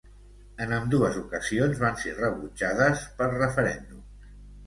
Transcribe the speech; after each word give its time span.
En 0.63 0.71
ambdues 0.77 1.17
ocasions 1.19 1.81
van 1.83 1.99
ser 2.03 2.15
rebutjades 2.21 3.03
per 3.19 3.27
referèndums. 3.35 4.33